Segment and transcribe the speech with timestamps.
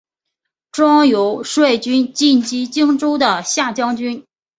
[0.71, 4.25] 庄尤率军进击荆州的下江军。